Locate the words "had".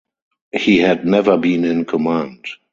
0.79-1.05